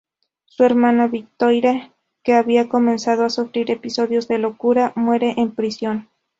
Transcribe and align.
Su 0.45 0.63
hermana 0.63 1.05
Victoire, 1.05 1.91
que 2.23 2.33
había 2.33 2.67
comenzado 2.67 3.23
a 3.23 3.29
sufrir 3.29 3.69
episodios 3.69 4.27
de 4.27 4.39
locura, 4.39 4.93
muere 4.95 5.35
en 5.37 5.51
prisión. 5.53 6.09